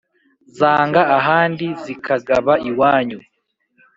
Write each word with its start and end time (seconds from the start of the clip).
zanga 0.57 1.01
ahandi 1.17 1.65
zikagaba 1.83 2.53
iwanyu. 2.69 3.19